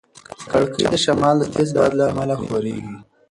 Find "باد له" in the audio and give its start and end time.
1.77-2.03